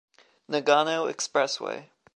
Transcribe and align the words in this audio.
Nagano 0.49 1.05
Expressway. 1.07 1.91